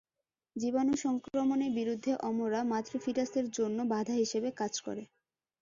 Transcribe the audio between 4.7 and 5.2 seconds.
করে।